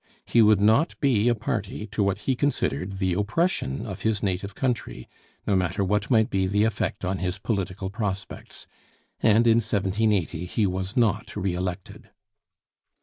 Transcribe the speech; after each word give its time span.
He 0.25 0.41
would 0.41 0.59
not 0.59 0.99
be 0.99 1.29
a 1.29 1.35
party 1.35 1.85
to 1.91 2.01
what 2.01 2.17
he 2.21 2.33
considered 2.35 2.97
the 2.97 3.13
oppression 3.13 3.85
of 3.85 4.01
his 4.01 4.23
native 4.23 4.55
country, 4.55 5.07
no 5.45 5.55
matter 5.55 5.83
what 5.83 6.09
might 6.09 6.31
be 6.31 6.47
the 6.47 6.63
effect 6.63 7.05
on 7.05 7.19
his 7.19 7.37
political 7.37 7.91
prospects; 7.91 8.65
and 9.19 9.45
in 9.45 9.57
1780 9.57 10.45
he 10.45 10.65
was 10.65 10.97
not 10.97 11.35
re 11.35 11.53
elected. 11.53 12.09